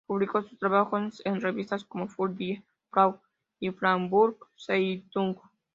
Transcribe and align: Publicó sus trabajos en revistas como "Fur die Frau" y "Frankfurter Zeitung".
Publicó 0.07 0.41
sus 0.41 0.57
trabajos 0.57 1.21
en 1.25 1.41
revistas 1.41 1.85
como 1.85 2.07
"Fur 2.07 2.33
die 2.35 2.63
Frau" 2.89 3.21
y 3.59 3.69
"Frankfurter 3.69 4.47
Zeitung". 4.57 5.37